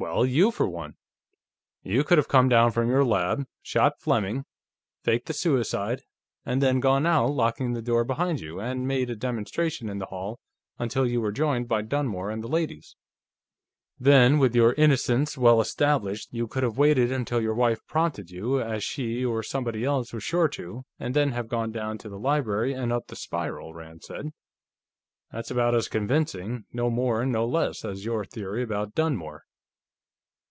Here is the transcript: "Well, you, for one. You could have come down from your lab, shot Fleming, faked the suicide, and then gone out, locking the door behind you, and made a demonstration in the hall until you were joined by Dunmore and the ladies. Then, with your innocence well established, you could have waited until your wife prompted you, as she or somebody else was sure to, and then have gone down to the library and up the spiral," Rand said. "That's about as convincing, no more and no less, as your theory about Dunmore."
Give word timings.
"Well, 0.00 0.24
you, 0.24 0.52
for 0.52 0.68
one. 0.68 0.94
You 1.82 2.04
could 2.04 2.18
have 2.18 2.28
come 2.28 2.48
down 2.48 2.70
from 2.70 2.86
your 2.88 3.04
lab, 3.04 3.48
shot 3.62 3.98
Fleming, 3.98 4.44
faked 5.02 5.26
the 5.26 5.32
suicide, 5.32 6.02
and 6.46 6.62
then 6.62 6.78
gone 6.78 7.04
out, 7.04 7.30
locking 7.32 7.72
the 7.72 7.82
door 7.82 8.04
behind 8.04 8.38
you, 8.38 8.60
and 8.60 8.86
made 8.86 9.10
a 9.10 9.16
demonstration 9.16 9.88
in 9.88 9.98
the 9.98 10.06
hall 10.06 10.38
until 10.78 11.04
you 11.04 11.20
were 11.20 11.32
joined 11.32 11.66
by 11.66 11.82
Dunmore 11.82 12.30
and 12.30 12.44
the 12.44 12.48
ladies. 12.48 12.94
Then, 13.98 14.38
with 14.38 14.54
your 14.54 14.72
innocence 14.74 15.36
well 15.36 15.60
established, 15.60 16.28
you 16.32 16.46
could 16.46 16.62
have 16.62 16.78
waited 16.78 17.10
until 17.10 17.40
your 17.42 17.54
wife 17.56 17.84
prompted 17.88 18.30
you, 18.30 18.60
as 18.62 18.84
she 18.84 19.24
or 19.24 19.42
somebody 19.42 19.84
else 19.84 20.12
was 20.12 20.22
sure 20.22 20.46
to, 20.50 20.84
and 21.00 21.12
then 21.12 21.32
have 21.32 21.48
gone 21.48 21.72
down 21.72 21.98
to 21.98 22.08
the 22.08 22.20
library 22.20 22.72
and 22.72 22.92
up 22.92 23.08
the 23.08 23.16
spiral," 23.16 23.74
Rand 23.74 24.04
said. 24.04 24.30
"That's 25.32 25.50
about 25.50 25.74
as 25.74 25.88
convincing, 25.88 26.66
no 26.72 26.88
more 26.88 27.20
and 27.20 27.32
no 27.32 27.44
less, 27.44 27.84
as 27.84 28.04
your 28.04 28.24
theory 28.24 28.62
about 28.62 28.94
Dunmore." 28.94 29.42